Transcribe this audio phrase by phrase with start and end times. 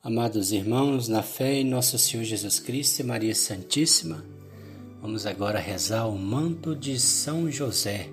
[0.00, 4.24] Amados irmãos, na fé em nosso Senhor Jesus Cristo e Maria Santíssima,
[5.02, 8.08] vamos agora rezar o manto de São José,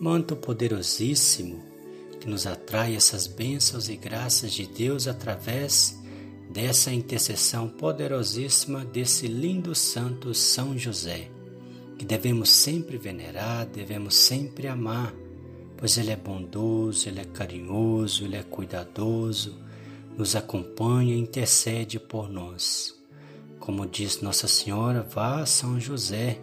[0.00, 1.62] manto poderosíssimo
[2.20, 5.96] que nos atrai essas bênçãos e graças de Deus através
[6.50, 11.30] dessa intercessão poderosíssima desse lindo santo São José,
[11.96, 15.14] que devemos sempre venerar, devemos sempre amar,
[15.76, 19.65] pois ele é bondoso, ele é carinhoso, ele é cuidadoso
[20.16, 22.94] nos acompanha e intercede por nós.
[23.60, 26.38] Como diz Nossa Senhora, vá a São José,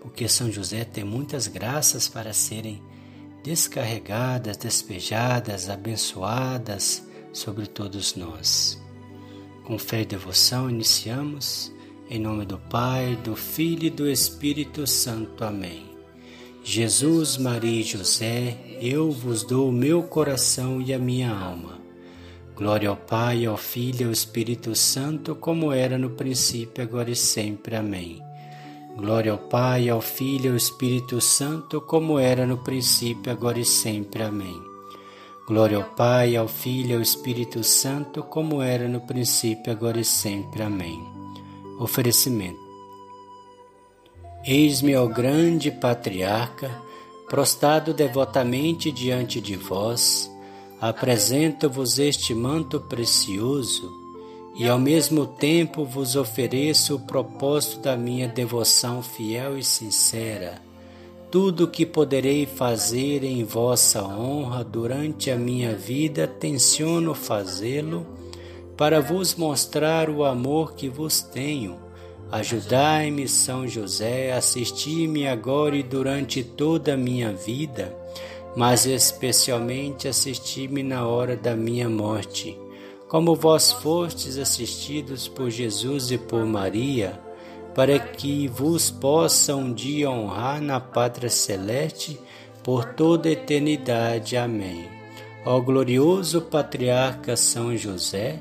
[0.00, 2.82] porque São José tem muitas graças para serem
[3.44, 8.80] descarregadas, despejadas, abençoadas sobre todos nós.
[9.64, 11.72] Com fé e devoção iniciamos,
[12.08, 15.44] em nome do Pai, do Filho e do Espírito Santo.
[15.44, 15.90] Amém.
[16.62, 21.79] Jesus, Maria e José, eu vos dou o meu coração e a minha alma
[22.60, 27.16] Glória ao Pai, ao Filho e ao Espírito Santo, como era no princípio, agora e
[27.16, 27.74] sempre.
[27.74, 28.22] Amém.
[28.98, 33.64] Glória ao Pai, ao Filho e ao Espírito Santo, como era no princípio, agora e
[33.64, 34.22] sempre.
[34.22, 34.62] Amém.
[35.48, 40.04] Glória ao Pai, ao Filho e ao Espírito Santo, como era no princípio, agora e
[40.04, 40.62] sempre.
[40.62, 41.02] Amém.
[41.78, 42.60] Oferecimento.
[44.44, 46.70] Eis-me ao grande patriarca,
[47.26, 50.29] prostrado devotamente diante de vós,
[50.80, 53.92] apresento-vos este manto precioso
[54.56, 60.62] e ao mesmo tempo vos ofereço o propósito da minha devoção fiel e sincera.
[61.30, 68.06] Tudo o que poderei fazer em vossa honra durante a minha vida, tenciono fazê-lo
[68.76, 71.78] para vos mostrar o amor que vos tenho.
[72.32, 77.99] Ajudai-me, São José, assisti-me agora e durante toda a minha vida
[78.56, 82.58] mas especialmente assisti-me na hora da minha morte.
[83.08, 87.20] Como vós fostes assistidos por Jesus e por Maria,
[87.74, 92.20] para que vos possa um dia honrar na pátria celeste
[92.62, 94.36] por toda a eternidade.
[94.36, 94.88] Amém.
[95.44, 98.40] Ó glorioso patriarca São José,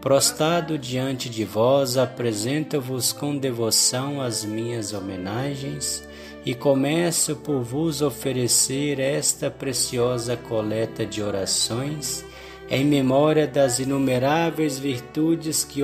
[0.00, 6.08] prostrado diante de vós, apresento-vos com devoção as minhas homenagens
[6.44, 12.24] e começo por vos oferecer esta preciosa coleta de orações
[12.70, 15.82] em memória das inumeráveis virtudes que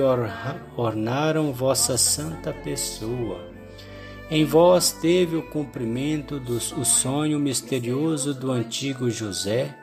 [0.75, 3.45] ornaram vossa santa pessoa.
[4.31, 9.75] Em vós teve o cumprimento do o sonho misterioso do antigo José,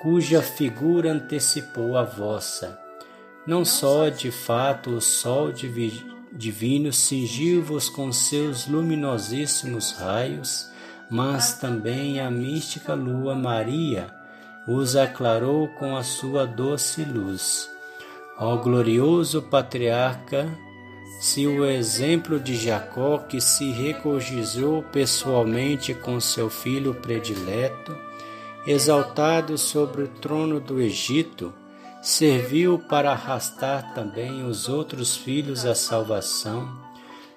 [0.00, 2.78] cuja figura antecipou a vossa.
[3.46, 5.66] Não só de fato o sol de
[6.32, 10.70] divino cingiu-vos com seus luminosíssimos raios,
[11.10, 14.12] mas também a mística lua Maria
[14.66, 17.68] os aclarou com a sua doce luz.
[18.38, 20.48] Ó glorioso patriarca,
[21.20, 27.96] se o exemplo de Jacó, que se regozijou pessoalmente com seu filho predileto,
[28.66, 31.52] exaltado sobre o trono do Egito,
[32.02, 36.68] serviu para arrastar também os outros filhos à salvação,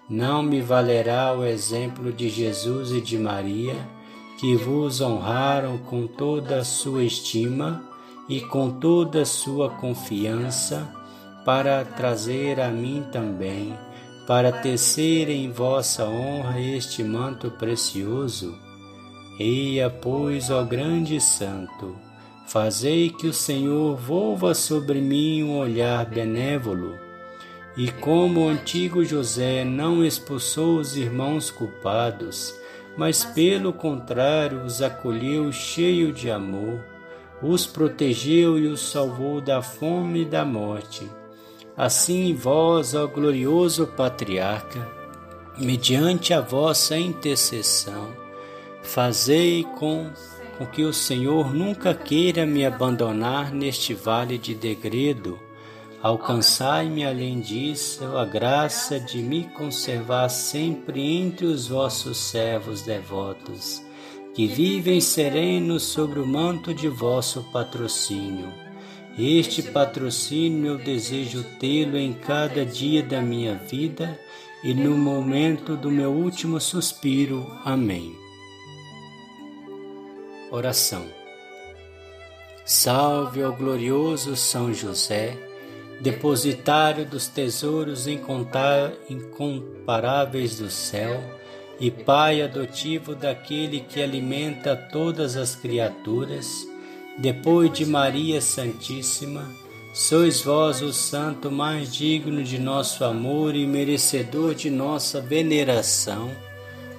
[0.09, 3.75] não me valerá o exemplo de Jesus e de Maria,
[4.39, 7.83] que vos honraram com toda a sua estima
[8.27, 10.91] e com toda a sua confiança,
[11.45, 13.77] para trazer a mim também,
[14.25, 18.57] para tecer em vossa honra este manto precioso?
[19.39, 21.95] Eia, pois, ó grande santo,
[22.47, 26.97] Fazei que o Senhor volva sobre mim um olhar benévolo.
[27.75, 32.55] E como o antigo José não expulsou os irmãos culpados,
[32.95, 36.79] mas pelo contrário os acolheu cheio de amor,
[37.41, 41.09] os protegeu e os salvou da fome e da morte.
[41.75, 44.87] Assim vós, ó glorioso patriarca,
[45.57, 48.13] mediante a vossa intercessão,
[48.81, 50.09] fazei com
[50.57, 55.39] com que o Senhor nunca queira me abandonar neste vale de degredo.
[56.01, 63.81] Alcançai-me, além disso, a graça de me conservar sempre entre os vossos servos devotos,
[64.33, 68.53] que vivem serenos sobre o manto de vosso patrocínio.
[69.17, 74.19] Este patrocínio eu desejo tê-lo em cada dia da minha vida
[74.63, 77.49] e no momento do meu último suspiro.
[77.63, 78.24] Amém.
[80.55, 81.05] Oração.
[82.63, 85.37] Salve ao glorioso São José,
[85.99, 91.21] depositário dos tesouros incomparáveis do céu
[91.77, 96.65] e Pai adotivo daquele que alimenta todas as criaturas,
[97.17, 99.45] depois de Maria Santíssima,
[99.93, 106.29] Sois vós o santo mais digno de nosso amor e merecedor de nossa veneração.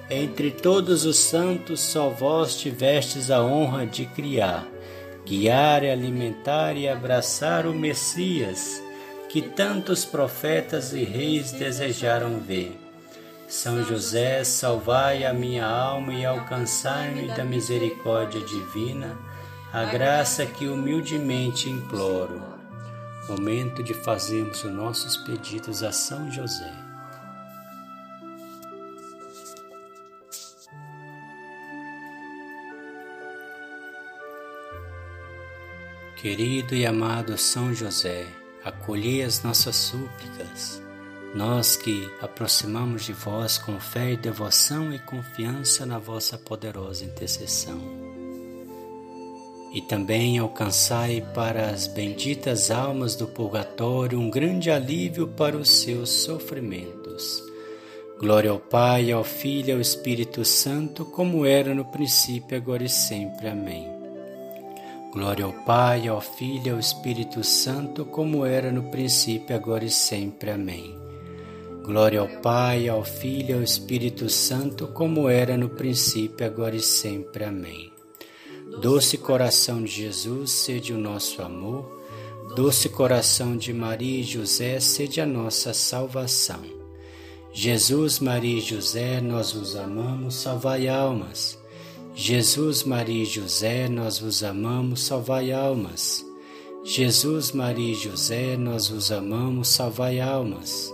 [0.09, 4.65] Entre todos os santos, só vós tivestes a honra de criar,
[5.25, 8.81] guiar, alimentar e abraçar o Messias,
[9.27, 12.79] que tantos profetas e reis desejaram ver.
[13.49, 19.17] São José, salvai a minha alma e alcançai-me da misericórdia divina,
[19.73, 22.41] a graça que humildemente imploro.
[23.27, 26.86] Momento de fazermos os nossos pedidos a São José.
[36.21, 38.25] Querido e amado São José,
[38.63, 40.81] acolhei as nossas súplicas
[41.37, 47.79] nós que aproximamos de vós com fé e devoção e confiança na vossa poderosa intercessão.
[49.73, 56.09] E também alcançai para as benditas almas do purgatório um grande alívio para os seus
[56.09, 57.43] sofrimentos.
[58.17, 62.89] Glória ao Pai, ao Filho e ao Espírito Santo, como era no princípio, agora e
[62.89, 63.47] sempre.
[63.47, 63.96] Amém.
[65.11, 69.89] Glória ao Pai, ao Filho e ao Espírito Santo, como era no princípio, agora e
[69.89, 70.51] sempre.
[70.51, 70.95] Amém.
[71.83, 76.81] Glória ao Pai, ao Filho e ao Espírito Santo, como era no princípio, agora e
[76.81, 77.45] sempre.
[77.45, 77.91] Amém.
[78.81, 82.03] Doce coração de Jesus, sede o nosso amor.
[82.53, 86.61] Doce coração de Maria e José, sede a nossa salvação.
[87.53, 91.57] Jesus, Maria e José, nós vos amamos, salvai almas.
[92.19, 96.25] Jesus, Maria e José, nós vos amamos, salvai almas.
[96.83, 100.91] Jesus, Maria e José, nós vos amamos, salvai almas.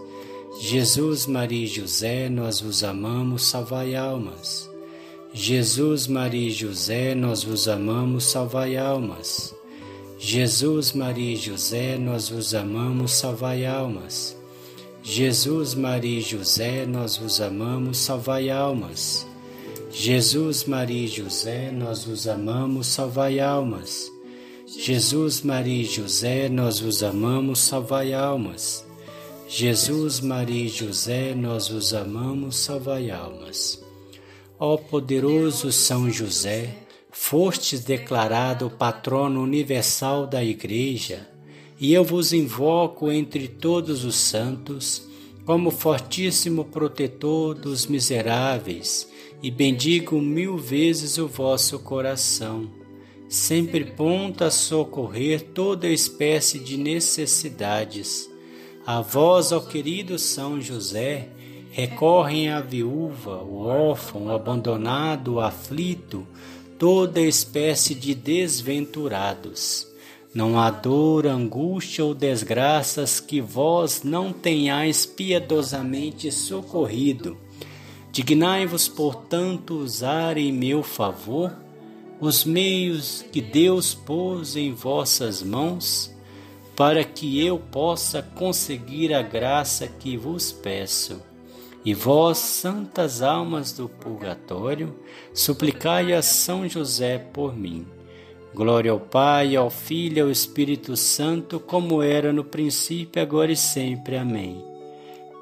[0.60, 4.70] Jesus, Maria e José, nós vos amamos, salvai almas.
[5.34, 9.56] Jesus, Maria e José, nós vos amamos, salvai almas.
[10.20, 14.38] Jesus, Maria e José, nós vos amamos, salvai almas.
[15.02, 19.26] Jesus, Maria e José, nós vos amamos, salvai almas.
[19.96, 24.12] Jesus, Maria e José, nós vos amamos, salvai almas.
[24.66, 28.84] Jesus, Maria e José, nós vos amamos, salvai almas.
[29.48, 33.86] Jesus, Maria e José, nós os amamos, salvai almas.
[34.60, 36.76] Ó poderoso São José,
[37.12, 41.30] fostes declarado patrono universal da Igreja,
[41.80, 45.08] e eu vos invoco entre todos os santos
[45.46, 49.13] como fortíssimo protetor dos miseráveis
[49.44, 52.68] e bendigo mil vezes o vosso coração,
[53.30, 58.34] sempre pronto a socorrer toda espécie de necessidades
[58.86, 61.30] a vós, ó querido São José,
[61.72, 66.28] recorrem a viúva, o órfão, o abandonado, o aflito,
[66.78, 69.88] toda espécie de desventurados.
[70.34, 77.38] Não há dor, angústia ou desgraças que vós não tenhais piedosamente socorrido.
[78.14, 81.52] Dignai-vos, portanto, usar em meu favor
[82.22, 86.16] os meios que Deus pôs em vossas mãos
[86.76, 91.24] para que eu possa conseguir a graça que vos peço.
[91.84, 94.94] E vós, santas almas do purgatório,
[95.34, 97.84] suplicai a São José por mim.
[98.54, 103.58] Glória ao Pai, ao Filho e ao Espírito Santo, como era no princípio, agora e
[103.58, 104.18] sempre.
[104.18, 104.73] Amém.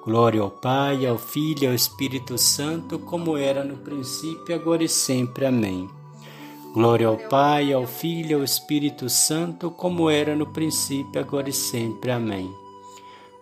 [0.03, 4.89] Glória ao Pai, ao Filho e ao Espírito Santo, como era no princípio, agora e
[4.89, 5.45] sempre.
[5.45, 5.87] Amém.
[6.73, 11.53] Glória ao Pai, ao Filho e ao Espírito Santo, como era no princípio, agora e
[11.53, 12.09] sempre.
[12.09, 12.51] Amém.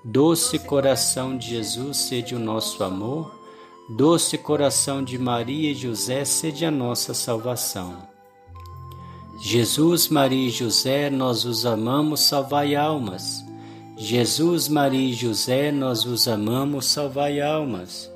[0.03, 3.39] Doce coração de Jesus, sede o nosso amor.
[3.87, 7.97] Doce coração de Maria e José, sede a nossa salvação.
[9.39, 13.48] Jesus, Maria e José, nós os amamos, salvai almas.
[14.01, 18.09] Jesus, Maria e José, nós os amamos, salvai almas.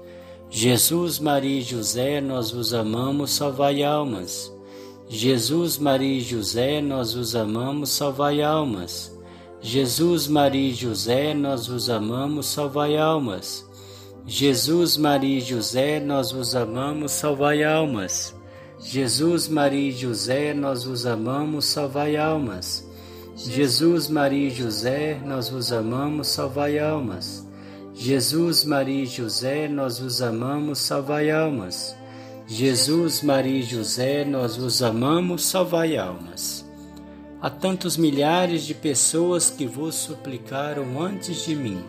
[0.50, 4.50] Jesus, Maria e José, nós os amamos, salvai almas.
[5.10, 9.14] Jesus, Maria e José, nós os amamos, salvai almas.
[9.60, 13.70] Jesus, Maria e José, nós os amamos, salvai almas.
[14.26, 18.34] Jesus, Maria e José, nós os amamos, salvai almas.
[18.80, 22.88] Jesus, Maria e José, nós os amamos, salvai almas.
[23.36, 27.48] Jesus, Maria e José, nós os amamos, salvai almas.
[27.94, 31.96] Jesus, Maria e José, nós os amamos, salvai almas.
[32.46, 36.64] Jesus, Maria e José, nós vos amamos, salvai almas.
[37.42, 41.84] Há tantos milhares de pessoas que vos suplicaram antes de mim.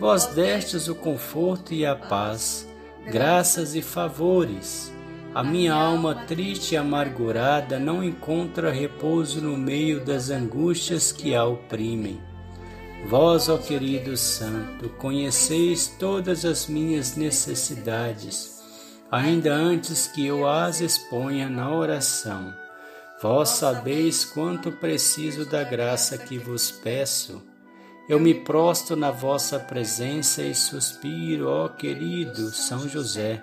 [0.00, 2.66] Vós destes o conforto e a paz,
[3.06, 4.92] graças e favores.
[5.34, 11.42] A minha alma triste e amargurada não encontra repouso no meio das angústias que a
[11.42, 12.20] oprimem.
[13.06, 18.62] Vós, ó querido Santo, conheceis todas as minhas necessidades,
[19.10, 22.52] ainda antes que eu as exponha na oração.
[23.22, 27.42] Vós sabeis quanto preciso da graça que vos peço.
[28.06, 33.42] Eu me prostro na vossa presença e suspiro, ó querido São José,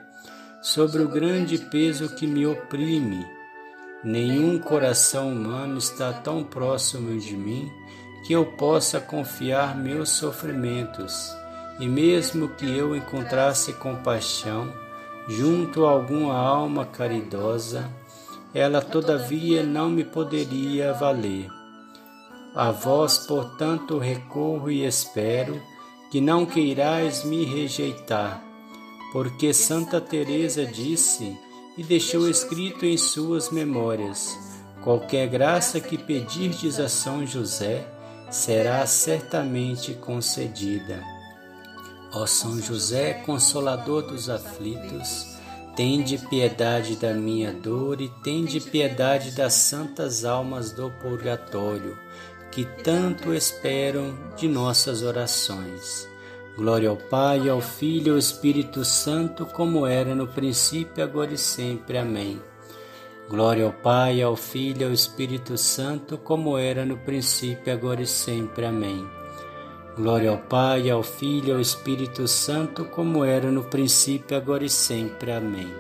[0.61, 3.25] sobre o grande peso que me oprime.
[4.03, 7.69] Nenhum coração humano está tão próximo de mim
[8.25, 11.33] que eu possa confiar meus sofrimentos,
[11.79, 14.71] e mesmo que eu encontrasse compaixão
[15.27, 17.89] junto a alguma alma caridosa,
[18.53, 21.47] ela todavia não me poderia valer.
[22.55, 25.61] A vós, portanto, recorro e espero
[26.11, 28.43] que não queirais me rejeitar,
[29.11, 31.37] porque Santa Teresa disse
[31.77, 34.37] e deixou escrito em suas memórias:
[34.83, 37.87] qualquer graça que pedirdes a São José,
[38.29, 41.03] será certamente concedida.
[42.13, 45.37] Ó São José, consolador dos aflitos,
[45.75, 51.97] tende piedade da minha dor e tende piedade das santas almas do purgatório,
[52.51, 56.08] que tanto esperam de nossas orações.
[56.59, 61.37] Glória ao Pai, ao Filho e ao Espírito Santo, como era no princípio, agora e
[61.37, 61.97] sempre.
[61.97, 62.41] Amém.
[63.29, 68.05] Glória ao Pai, ao Filho e ao Espírito Santo, como era no princípio, agora e
[68.05, 68.65] sempre.
[68.65, 69.07] Amém.
[69.95, 74.69] Glória ao Pai, ao Filho e ao Espírito Santo, como era no princípio, agora e
[74.69, 75.31] sempre.
[75.31, 75.73] Amém.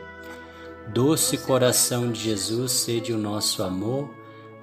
[0.93, 4.09] Doce coração de Jesus, sede o nosso amor.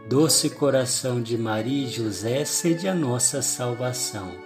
[0.08, 4.45] Doce coração de Maria e José, sede a nossa salvação.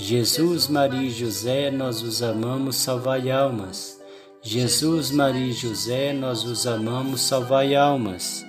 [0.00, 4.00] Jesus, Maria e José, nós os amamos, salvai almas.
[4.40, 8.46] Jesus, Maria e José, nós os amamos, salvai almas.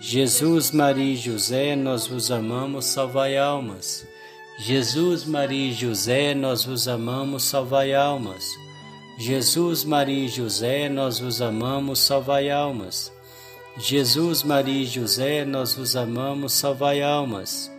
[0.00, 4.06] Jesus, Maria e José, nós vos amamos, salvai almas.
[4.60, 8.46] Jesus, Maria e José, nós vos amamos, salvai almas.
[9.18, 13.12] Jesus, Maria e José, nós vos amamos, salvai almas.
[13.76, 17.71] Jesus, Maria e José, nós vos amamos, salvai almas.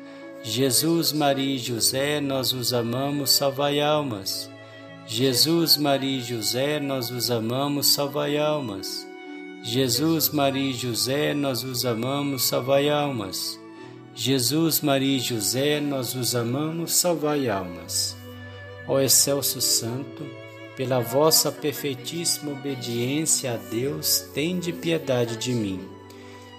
[0.45, 4.51] Jesus, Maria e José, nós vos amamos, salvai almas.
[5.07, 9.07] Jesus, Maria e José, nós os amamos, salvai almas.
[9.63, 13.57] Jesus, Maria e José, nós os amamos, salvai almas.
[14.13, 18.13] Jesus, Maria e José, nós os amamos, salvai almas.
[18.85, 20.25] Ó excelso Santo,
[20.75, 25.79] pela vossa perfeitíssima obediência a Deus, tende piedade de mim.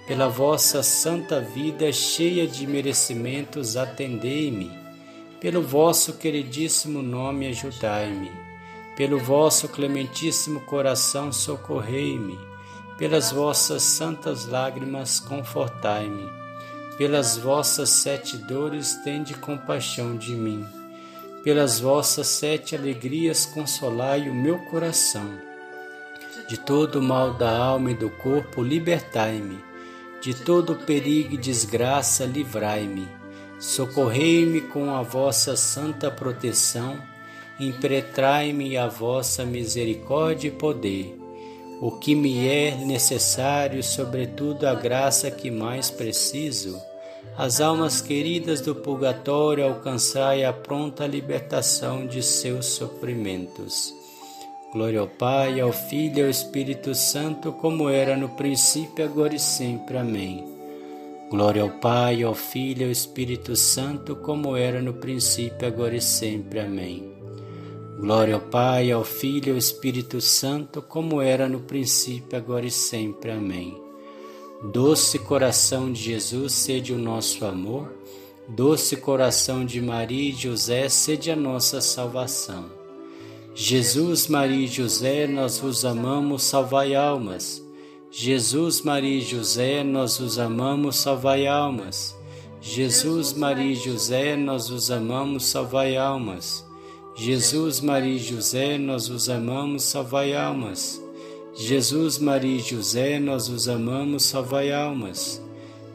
[0.07, 4.85] Pela vossa santa vida cheia de merecimentos, atendei-me
[5.45, 8.31] pelo vosso queridíssimo nome, ajudai-me.
[8.97, 12.35] Pelo vosso clementíssimo coração, socorrei-me.
[12.97, 16.27] Pelas vossas santas lágrimas, confortai-me.
[16.97, 20.65] Pelas vossas sete dores, tende compaixão de mim.
[21.43, 25.29] Pelas vossas sete alegrias, consolai o meu coração.
[26.47, 29.59] De todo o mal da alma e do corpo, libertai-me.
[30.25, 33.07] De todo perigo e desgraça, livrai-me
[33.59, 36.97] Socorrei-me com a vossa santa proteção,
[37.59, 41.15] impretrai-me a vossa misericórdia e poder.
[41.79, 46.75] O que me é necessário, sobretudo a graça que mais preciso,
[47.37, 53.93] as almas queridas do purgatório alcançai a pronta libertação de seus sofrimentos.
[54.75, 59.39] Glória ao Pai, ao Filho e ao Espírito Santo, como era no princípio, agora e
[59.39, 59.97] sempre.
[59.97, 60.43] Amém.
[61.29, 66.01] Glória ao Pai, ao Filho e ao Espírito Santo, como era no princípio, agora e
[66.01, 66.59] sempre.
[66.59, 67.09] Amém.
[68.01, 72.71] Glória ao Pai, ao Filho e ao Espírito Santo, como era no princípio, agora e
[72.71, 73.31] sempre.
[73.31, 73.81] Amém.
[74.73, 77.93] Doce coração de Jesus, sede o nosso amor.
[78.49, 82.84] Doce coração de Maria e José, sede a nossa salvação.
[83.57, 87.63] Jesus, Maria e José, nós vos amamos, salvai almas.
[88.11, 92.13] Jesus, Maria e José, nós os amamos, salvai almas.
[92.61, 96.65] Jesus, Maria e José, nós os amamos, salvai almas.
[97.15, 101.01] Jesus, Maria e José, nós os amamos, salvai almas.
[101.55, 105.41] Jesus, Maria e José, nós os amamos, salvai almas.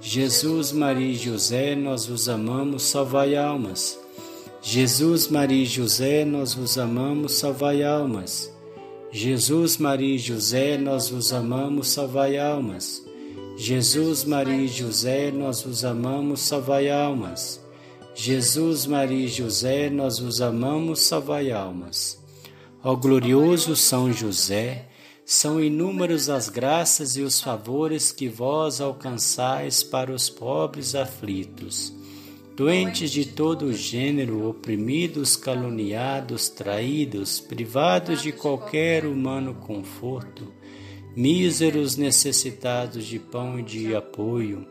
[0.00, 3.98] Jesus, Maria e José, nós os amamos, salvai almas.
[4.62, 8.54] Jesus, Maria e José, nós os amamos, salvai almas.
[9.10, 13.02] Jesus, Maria e José, nós vos amamos, salvai almas.
[13.56, 17.58] Jesus, Maria e José, nós vos amamos, salvai almas.
[18.14, 22.18] Jesus, Maria e José, nós vos amamos, salvai almas.
[22.84, 24.88] Ó glorioso São José,
[25.24, 31.99] são inúmeros as graças e os favores que vós alcançais para os pobres aflitos.
[32.60, 40.52] Doentes de todo gênero, oprimidos, caluniados, traídos, privados de qualquer humano conforto,
[41.16, 44.66] míseros necessitados de pão e de apoio,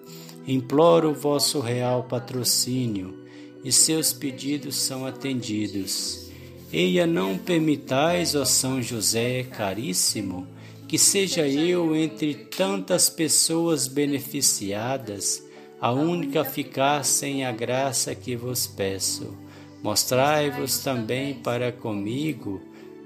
[0.47, 3.23] imploro o vosso real patrocínio,
[3.63, 6.29] e seus pedidos são atendidos.
[6.71, 10.47] Eia, não permitais, ó São José caríssimo,
[10.87, 15.48] que seja eu entre tantas pessoas beneficiadas,
[15.81, 19.33] a única ficar sem a graça que vos peço.
[19.81, 22.61] Mostrai-vos também para comigo,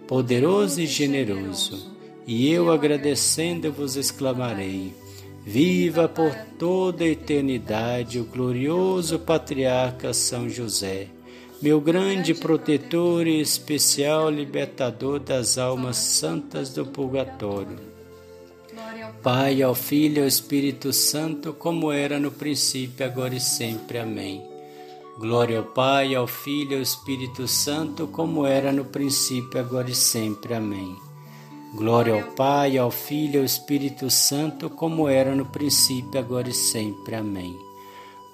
[0.08, 4.94] poderoso e generoso, e eu agradecendo vos exclamarei:
[5.46, 11.10] Viva por toda a eternidade o glorioso patriarca São José,
[11.62, 17.93] meu grande protetor e especial libertador das almas santas do purgatório.
[19.12, 24.00] Pai, ao Filho e ao Espírito Santo, como era no princípio, agora e sempre.
[24.00, 24.44] Amém.
[25.18, 29.96] Glória ao Pai, ao Filho e ao Espírito Santo, como era no princípio, agora e
[29.96, 30.54] sempre.
[30.54, 30.96] Amém.
[31.76, 36.54] Glória ao Pai, ao Filho e ao Espírito Santo, como era no princípio, agora e
[36.54, 37.16] sempre.
[37.16, 37.58] Amém.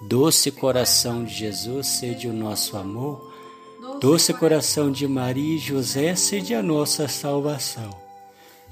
[0.02, 3.34] Doce coração de Jesus, sede o nosso amor.
[4.00, 8.09] Doce coração de Maria e José, sede a nossa salvação.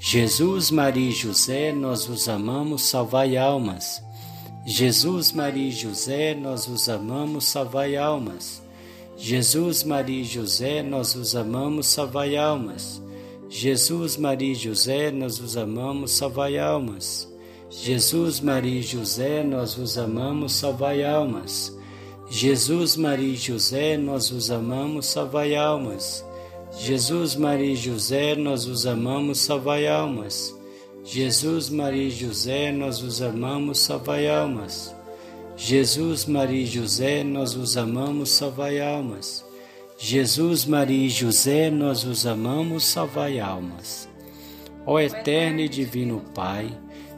[0.00, 4.00] Jesus, Maria e José, nós vos amamos, salvai almas.
[4.64, 8.62] Jesus, Maria e José, nós vos amamos, salvai almas.
[9.16, 13.02] Jesus, Maria e José, nós vos amamos, salvai almas.
[13.48, 17.28] Jesus, Maria e José, nós vos amamos, salvai almas.
[17.68, 21.76] Jesus, Maria e José, nós vos amamos, salvai almas.
[22.30, 26.24] Jesus, Maria e José, nós vos amamos, salvai almas.
[26.80, 30.56] Jesus, Maria e José, nós vos amamos, salvai almas.
[31.04, 34.94] Jesus, Maria e José, nós vos amamos, salvai almas.
[35.56, 39.44] Jesus, Maria e José, nós vos amamos, salvai almas.
[39.98, 44.08] Jesus, Maria e José, nós os amamos, salvai almas.
[44.86, 46.70] Ó eterno e divino Pai,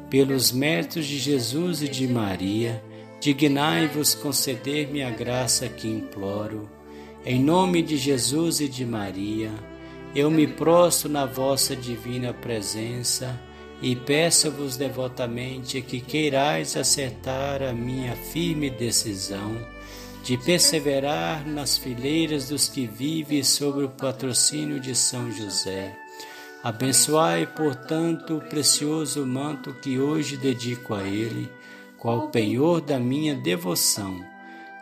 [0.09, 2.83] pelos méritos de Jesus e de Maria,
[3.21, 6.80] dignai-vos conceder-me a graça que imploro.
[7.25, 9.51] Em nome de Jesus e de Maria,
[10.15, 13.39] eu me prostro na vossa divina presença
[13.83, 19.55] e peço-vos devotamente que queirais acertar a minha firme decisão
[20.25, 25.95] de perseverar nas fileiras dos que vivem sob o patrocínio de São José.
[26.65, 31.51] Abençoai, portanto, o precioso manto que hoje dedico a ele,
[31.99, 34.30] qual penhor da minha devoção.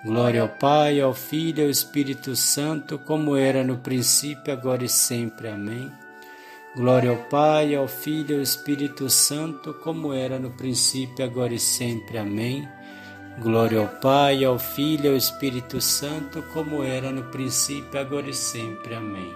[0.05, 4.89] Glória ao Pai, ao Filho e ao Espírito Santo, como era no princípio, agora e
[4.89, 5.49] sempre.
[5.49, 5.91] Amém.
[6.77, 11.59] Glória ao Pai, ao Filho e ao Espírito Santo, como era no princípio, agora e
[11.59, 12.17] sempre.
[12.17, 12.69] Amém.
[13.43, 18.35] Glória ao Pai, ao Filho e ao Espírito Santo, como era no princípio, agora e
[18.35, 18.95] sempre.
[18.95, 19.35] Amém.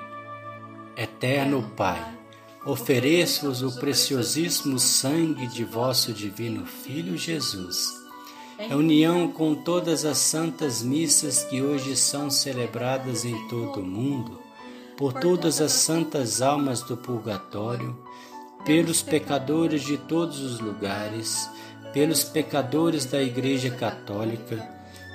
[0.97, 2.01] Eterno Pai,
[2.65, 8.02] ofereço-vos o preciosíssimo sangue de vosso divino Filho Jesus,
[8.71, 14.41] em união com todas as santas missas que hoje são celebradas em todo o mundo,
[14.97, 17.97] por todas as santas almas do purgatório,
[18.65, 21.51] pelos pecadores de todos os lugares,
[21.93, 24.57] pelos pecadores da Igreja Católica,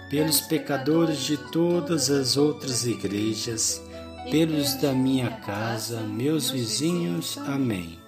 [0.09, 3.81] pelos pecadores de todas as outras igrejas,
[4.29, 7.37] pelos da minha casa, meus vizinhos.
[7.37, 8.06] Amém.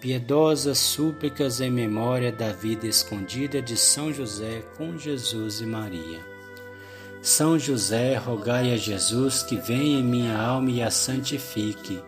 [0.00, 6.20] Piedosas súplicas em memória da vida escondida de São José com Jesus e Maria.
[7.22, 12.00] São José, rogai a Jesus que venha em minha alma e a santifique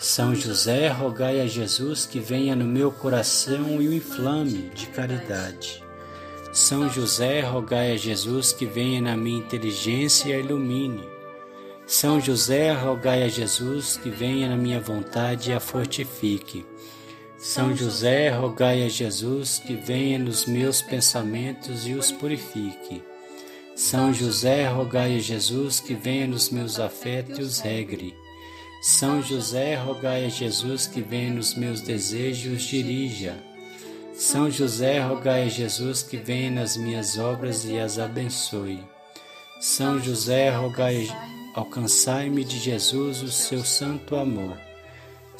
[0.00, 5.84] são José, rogai a Jesus que venha no meu coração e o inflame de caridade.
[6.54, 11.06] São José, rogai a Jesus que venha na minha inteligência e a ilumine.
[11.86, 16.64] São José, rogai a Jesus que venha na minha vontade e a fortifique.
[17.42, 23.02] São José, rogai a Jesus que venha nos meus pensamentos e os purifique.
[23.74, 28.14] São José, rogai a Jesus que venha nos meus afetos e os regre.
[28.82, 33.42] São José, rogai a Jesus que venha nos meus desejos, dirija.
[34.12, 38.84] São José, rogai a Jesus que venha nas minhas obras e as abençoe.
[39.62, 41.08] São José, rogai,
[41.54, 44.69] alcançai-me de Jesus o seu santo amor.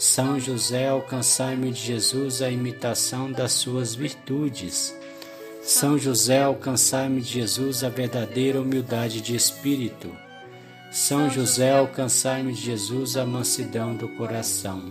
[0.01, 4.97] São José, alcançai-me de Jesus a imitação das suas virtudes.
[5.63, 10.11] São José, alcançai-me de Jesus a verdadeira humildade de espírito.
[10.91, 14.91] São José, alcançai-me de Jesus a mansidão do coração.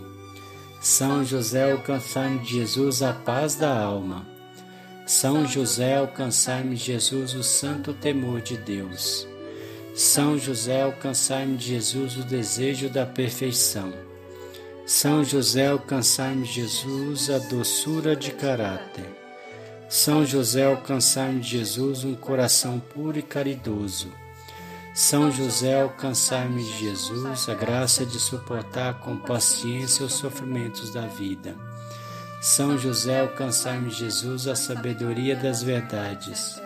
[0.80, 4.24] São José, alcançai-me de Jesus a paz da alma.
[5.04, 9.26] São José, alcançai-me de Jesus o santo temor de Deus.
[9.92, 13.92] São José, alcançai-me de Jesus o desejo da perfeição.
[14.86, 19.08] São José, alcançai-me de Jesus a doçura de caráter.
[19.88, 24.12] São José, alcançai-me de Jesus um coração puro e caridoso.
[24.94, 31.56] São José, alcançai-me de Jesus a graça de suportar com paciência os sofrimentos da vida.
[32.40, 36.60] São José, alcançai-me de Jesus a sabedoria das verdades.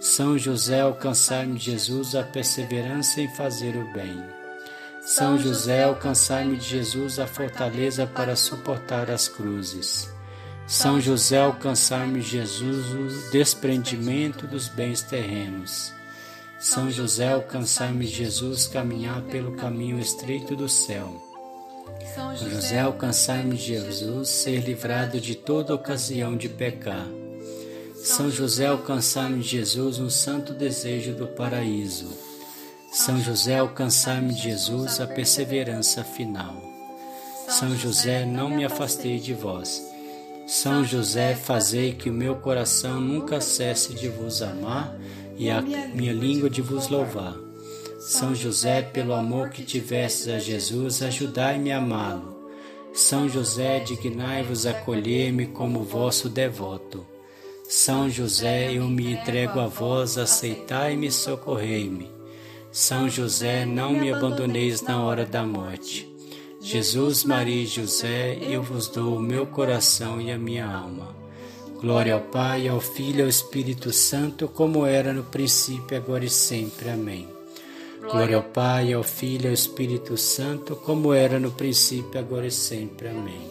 [0.00, 4.22] São José, alcançai-me Jesus a perseverança em fazer o bem.
[5.06, 10.12] São José, alcançai-me de Jesus a fortaleza para suportar as cruzes.
[10.66, 15.92] São José, alcançai-me Jesus o desprendimento dos bens terrenos.
[16.58, 21.22] São José, alcançai-me Jesus caminhar pelo caminho estreito do céu.
[22.12, 27.06] São José, alcançai-me Jesus ser livrado de toda ocasião de pecar.
[27.94, 32.25] São José, alcançar-me Jesus um santo desejo do paraíso.
[32.96, 36.64] São José, alcançar-me Jesus a perseverança final.
[37.46, 39.86] São José, não me afastei de vós.
[40.46, 44.96] São José, fazei que o meu coração nunca cesse de vos amar
[45.36, 47.36] e a minha língua de vos louvar.
[48.00, 52.48] São José, pelo amor que tivestes a Jesus, ajudai-me a amá-lo.
[52.94, 57.06] São José, dignai-vos acolher-me como vosso devoto.
[57.68, 62.15] São José, eu me entrego a vós, aceitai-me e socorrei-me.
[62.76, 66.14] São José, não me abandoneis na hora da morte.
[66.60, 71.16] Jesus, Maria e José, eu vos dou o meu coração e a minha alma.
[71.80, 76.28] Glória ao Pai, ao Filho e ao Espírito Santo, como era no princípio, agora e
[76.28, 76.90] sempre.
[76.90, 77.26] Amém.
[78.02, 82.50] Glória ao Pai, ao Filho e ao Espírito Santo, como era no princípio, agora e
[82.50, 83.08] sempre.
[83.08, 83.50] Amém.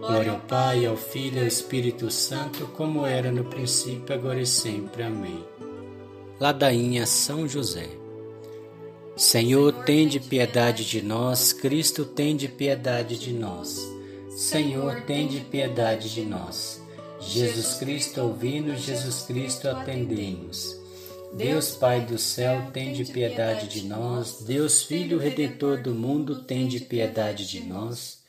[0.00, 4.46] Glória ao Pai, ao Filho e ao Espírito Santo, como era no princípio, agora e
[4.46, 5.04] sempre.
[5.04, 5.38] Amém.
[6.40, 7.99] Ladainha São José.
[9.20, 13.86] Senhor, tende piedade de nós, Cristo, tende piedade de nós.
[14.34, 16.80] Senhor, tende piedade de nós.
[17.20, 20.74] Jesus Cristo, ouvindo, Jesus Cristo, atendei-nos.
[21.34, 24.40] Deus Pai do céu, tende piedade de nós.
[24.40, 28.22] Deus Filho Redentor do mundo, tende piedade de nós.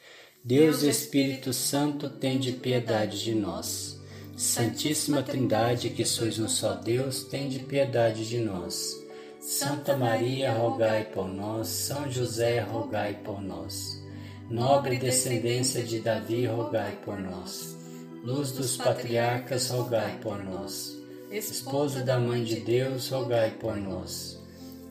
[0.44, 3.98] Deus Espírito Santo, tende piedade de nós.
[4.36, 9.01] Santíssima Trindade, que sois um só Deus, tende piedade de nós.
[9.42, 11.68] Santa Maria, rogai por nós.
[11.68, 14.00] São José, rogai por nós.
[14.48, 17.76] Nobre descendência de Davi, rogai por nós.
[18.24, 20.96] Luz dos patriarcas, rogai por nós.
[21.32, 24.40] Esposo da Mãe de Deus, rogai por nós.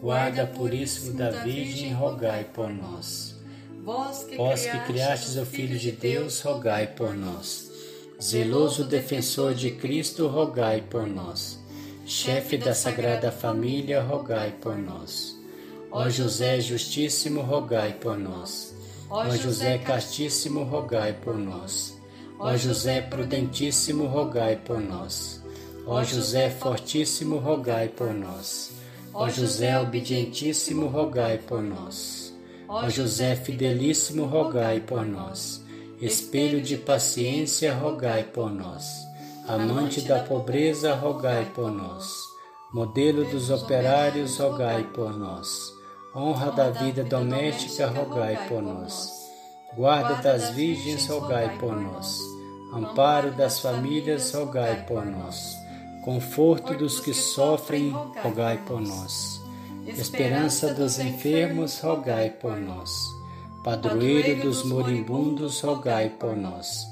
[0.00, 3.36] Guarda puríssimo da Virgem, rogai por nós.
[3.84, 7.70] Vós que, Vós que criastes o Filho de Deus, rogai por nós.
[8.20, 11.59] Zeloso defensor de Cristo, rogai por nós.
[12.10, 15.38] Chefe da Sagrada Família, rogai por nós.
[15.92, 18.74] Ó José Justíssimo, rogai por nós.
[19.08, 21.96] Ó José Castíssimo, rogai por nós.
[22.36, 25.40] Ó José Prudentíssimo, rogai por nós.
[25.86, 28.72] Ó José Fortíssimo, rogai por nós.
[29.14, 32.34] Ó José Obedientíssimo, rogai por nós.
[32.66, 35.64] Ó José fidelíssimo, rogai por nós.
[36.02, 39.09] Espelho de paciência, rogai por nós.
[39.54, 42.24] Amante da pobreza, rogai por nós.
[42.72, 45.72] Modelo dos operários, rogai por nós.
[46.14, 49.10] Honra da vida doméstica, rogai por nós.
[49.76, 52.20] Guarda das virgens, rogai por nós.
[52.72, 55.56] Amparo das famílias, rogai por nós.
[56.04, 57.90] Conforto dos que sofrem,
[58.22, 59.40] rogai por nós
[59.86, 63.14] esperança dos enfermos, rogai por nós.
[63.64, 66.86] Padroeiro dos moribundos, rogai por nós.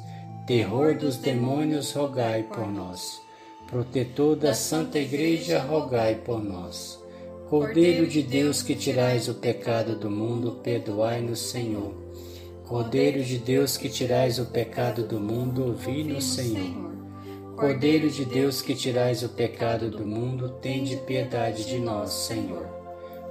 [0.49, 3.21] Terror dos demônios, rogai por nós.
[3.67, 6.99] Protetor da Santa Igreja, rogai por nós.
[7.51, 11.93] Cordeiro de Deus que tirais o pecado do mundo, perdoai-nos, Senhor.
[12.67, 16.95] Cordeiro de Deus que tirais o pecado do mundo, ouvi-nos, Senhor.
[17.55, 22.67] Cordeiro de Deus que tirais o pecado do mundo, tende piedade de nós, Senhor.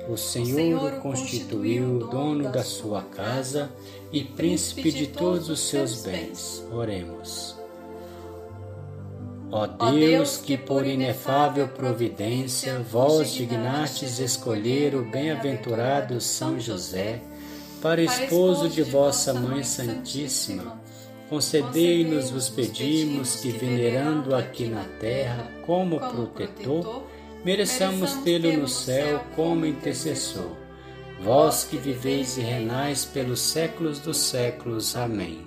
[0.07, 3.71] O Senhor o constituiu dono da sua casa
[4.11, 6.65] e príncipe de todos os seus bens.
[6.71, 7.57] Oremos.
[9.49, 17.21] Ó Deus, que por inefável providência vós dignastes escolher o bem-aventurado São José
[17.81, 20.81] para esposo de vossa Mãe Santíssima,
[21.29, 27.03] concedei-nos, vos pedimos, que venerando aqui na terra como protetor,
[27.45, 30.66] mereçamos tê-lo no céu como intercessor.
[31.21, 34.95] Vós que viveis e renais pelos séculos dos séculos.
[34.95, 35.45] Amém.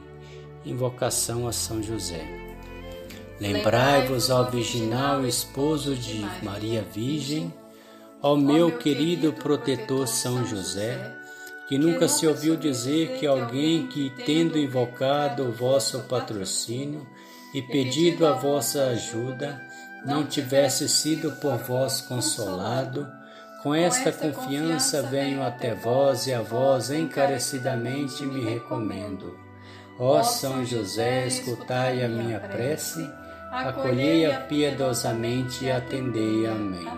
[0.64, 2.26] Invocação a São José.
[3.40, 7.52] Lembrai-vos ao virginal esposo de Maria Virgem,
[8.22, 11.16] Ó meu querido protetor São José,
[11.66, 17.06] que nunca se ouviu dizer que alguém que, tendo invocado o vosso patrocínio
[17.54, 19.59] e pedido a vossa ajuda,
[20.04, 23.09] não tivesse sido por vós consolado,
[23.62, 29.38] com esta confiança venho até vós e a vós encarecidamente me recomendo.
[29.99, 33.07] Ó São José, escutai a minha prece,
[33.53, 36.46] acolhei-a piedosamente e atendei.
[36.46, 36.88] Amém.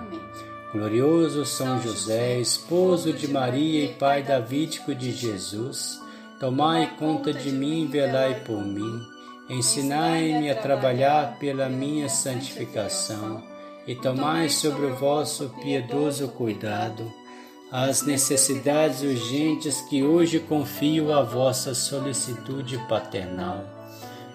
[0.72, 6.00] Glorioso São José, esposo de Maria e pai davídico de Jesus,
[6.38, 9.00] tomai conta de mim e velai por mim.
[9.50, 13.51] Ensinai-me a trabalhar pela minha santificação
[13.86, 17.12] e tomai sobre o vosso piedoso cuidado
[17.72, 23.64] as necessidades urgentes que hoje confio à vossa solicitude paternal.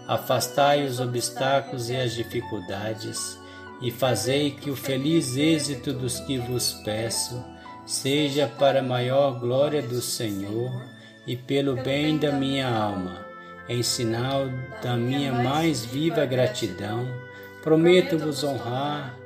[0.08, 3.40] Afastai os obstáculos e as dificuldades
[3.80, 7.44] e fazei que o feliz êxito dos que vos peço
[7.86, 10.72] seja para a maior glória do Senhor
[11.28, 13.26] e pelo bem da minha alma.
[13.70, 14.48] Em sinal
[14.82, 17.06] da minha mais viva gratidão,
[17.62, 19.17] prometo-vos honrar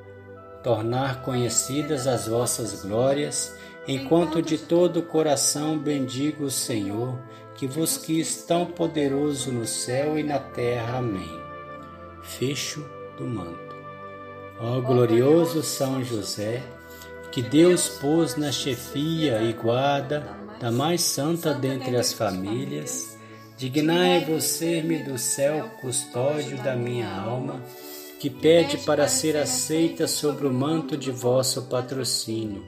[0.63, 3.56] tornar conhecidas as vossas glórias,
[3.88, 7.17] enquanto de todo o coração bendigo o Senhor,
[7.56, 10.97] que vos quis tão poderoso no céu e na terra.
[10.97, 11.39] Amém.
[12.24, 12.86] Fecho
[13.17, 13.76] do manto.
[14.60, 16.62] Ó glorioso São José,
[17.32, 23.17] que Deus pôs na chefia e guarda da mais santa dentre as famílias,
[23.58, 27.62] dignai-vos ser-me do céu custódio da minha alma
[28.22, 32.64] que pede para ser aceita sobre o manto de vosso patrocínio.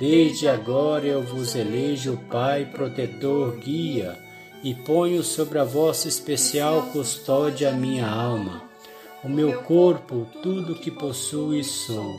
[0.00, 4.18] Desde agora eu vos elejo Pai, protetor, guia,
[4.64, 8.64] e ponho sobre a vossa especial custódia a minha alma,
[9.22, 12.16] o meu corpo, tudo que possuo e sou,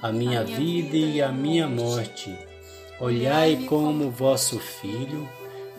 [0.00, 2.32] a minha vida e a minha morte.
[3.00, 5.28] Olhai como vosso filho,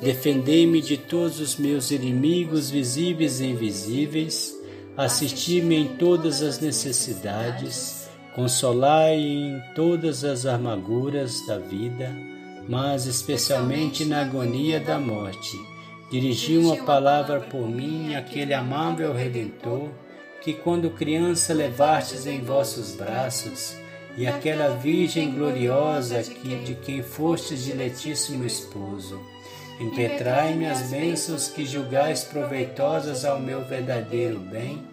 [0.01, 4.61] defendei-me de todos os meus inimigos visíveis e invisíveis
[4.95, 12.11] assisti-me em todas as necessidades, consolai em todas as amarguras da vida,
[12.67, 15.57] mas especialmente na agonia da morte.
[16.11, 19.89] Dirigi uma palavra por mim, aquele amável Redentor,
[20.41, 23.75] que quando criança levastes em vossos braços,
[24.15, 29.19] e aquela Virgem gloriosa que, de quem fostes diletíssimo esposo.
[29.79, 34.83] Impetrai-me as bênçãos que julgais proveitosas ao meu verdadeiro bem,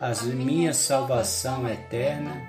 [0.00, 2.40] a minha salvação eterna,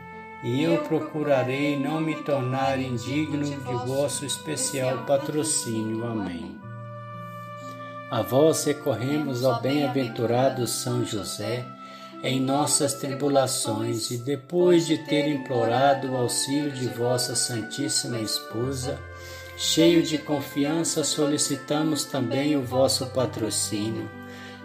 [0.43, 6.05] e eu procurarei não me tornar indigno de vosso especial patrocínio.
[6.05, 6.59] Amém.
[8.12, 11.65] A vós recorremos, ó bem-aventurado São José,
[12.23, 18.99] em nossas tribulações, e depois de ter implorado o auxílio de vossa Santíssima Esposa,
[19.57, 24.09] cheio de confiança, solicitamos também o vosso patrocínio.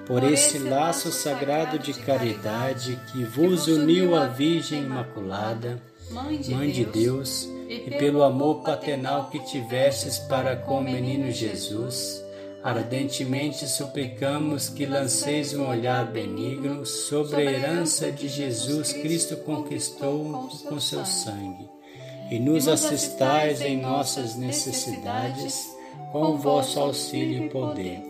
[0.07, 7.47] Por esse laço sagrado de caridade que vos uniu à Virgem Imaculada, Mãe de Deus,
[7.69, 12.25] e pelo amor paternal que tivestes para com o menino Jesus,
[12.65, 20.81] ardentemente suplicamos que lanceis um olhar benigno sobre a herança de Jesus Cristo conquistou com
[20.81, 21.78] seu sangue
[22.31, 25.67] e nos assistais em nossas necessidades
[26.13, 28.03] com o vosso auxílio e poder.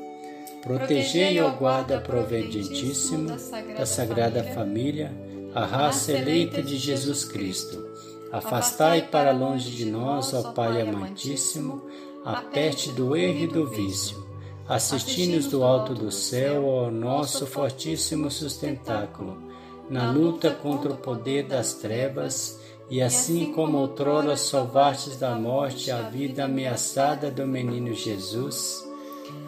[0.62, 3.28] Protegei, ó guarda providentíssimo
[3.76, 5.12] da Sagrada Família,
[5.54, 7.86] a raça eleita de Jesus Cristo.
[8.32, 11.82] Afastai para longe de nós, ó Pai amantíssimo,
[12.24, 14.26] a peste do erro e do vício.
[14.68, 19.42] Assisti-nos do alto do céu ao nosso fortíssimo sustentáculo,
[19.88, 26.02] na luta contra o poder das trevas e assim como outrora salvastes da morte a
[26.02, 28.82] vida ameaçada do menino Jesus,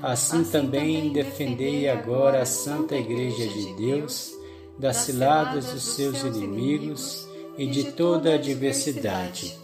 [0.03, 4.33] assim também defendei agora a Santa Igreja de Deus
[4.79, 9.59] das ciladas dos seus inimigos e de toda a adversidade.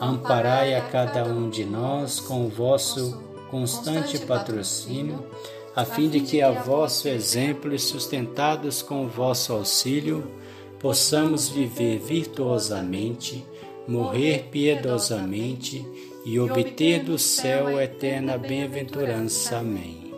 [0.00, 5.24] Amparai a cada um de nós com o vosso constante patrocínio,
[5.74, 10.24] a fim de que a vosso exemplo e sustentados com o vosso auxílio,
[10.84, 13.42] possamos viver virtuosamente,
[13.88, 15.82] morrer piedosamente
[16.26, 19.60] e obter do céu eterna bem-aventurança.
[19.60, 20.12] Amém.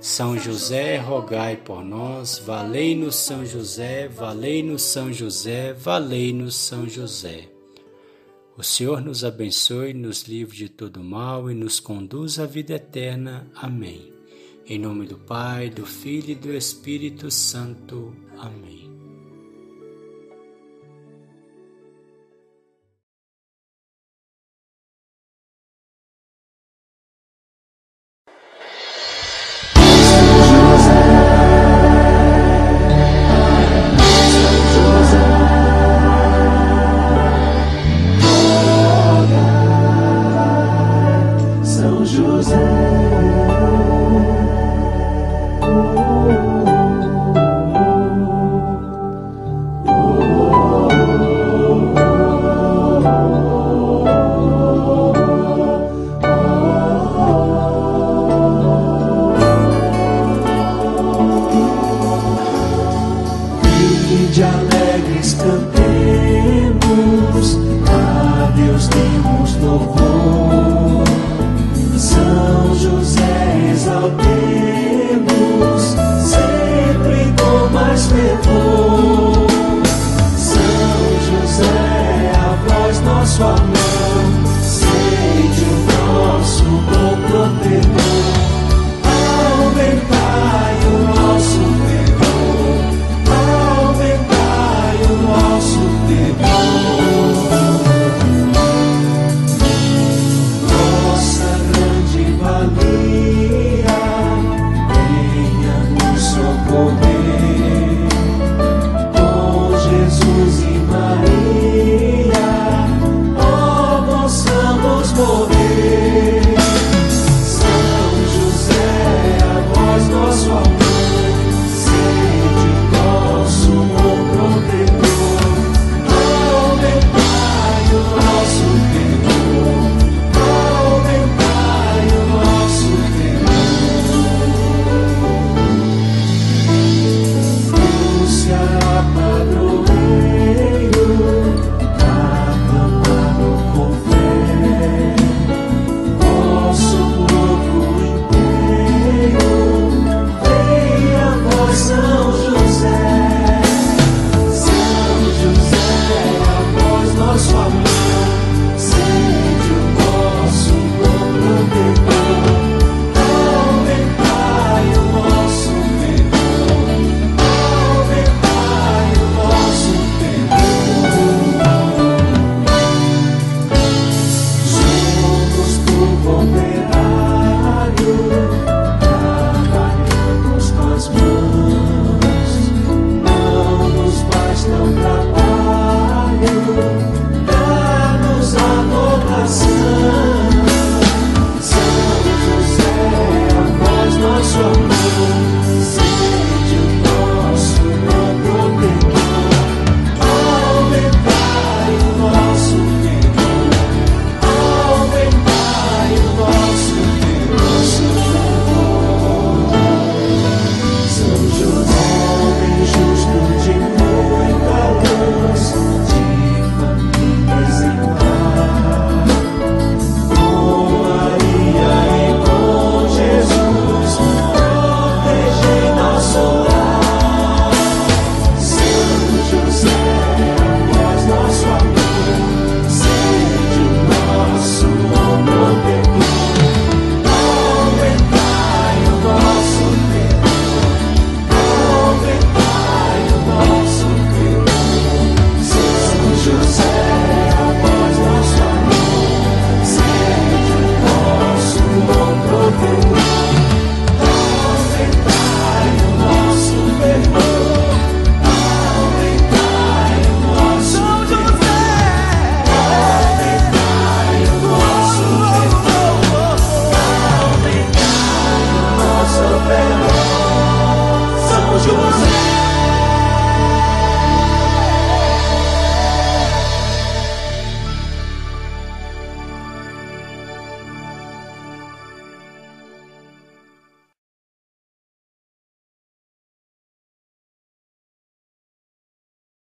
[0.00, 7.48] São José, rogai por nós, valei-nos São José, valei-nos São José, valei-nos São José.
[8.58, 13.48] O Senhor nos abençoe, nos livre de todo mal e nos conduz à vida eterna.
[13.54, 14.12] Amém.
[14.66, 18.12] Em nome do Pai, do Filho e do Espírito Santo.
[18.36, 18.81] Amém.